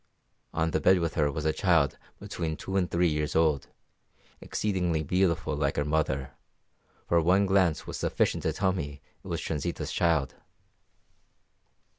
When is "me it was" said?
8.73-9.39